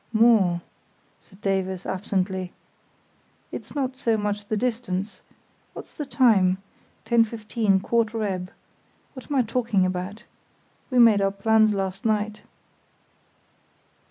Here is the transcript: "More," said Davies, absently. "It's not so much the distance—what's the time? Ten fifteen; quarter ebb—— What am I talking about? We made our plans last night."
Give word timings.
"More," 0.13 0.61
said 1.19 1.41
Davies, 1.41 1.85
absently. 1.85 2.51
"It's 3.51 3.75
not 3.75 3.95
so 3.95 4.17
much 4.17 4.47
the 4.47 4.57
distance—what's 4.57 5.93
the 5.93 6.07
time? 6.07 6.57
Ten 7.05 7.23
fifteen; 7.23 7.79
quarter 7.79 8.23
ebb—— 8.23 8.49
What 9.13 9.29
am 9.29 9.35
I 9.35 9.43
talking 9.43 9.85
about? 9.85 10.23
We 10.89 10.97
made 10.97 11.21
our 11.21 11.29
plans 11.29 11.75
last 11.75 12.03
night." 12.03 12.41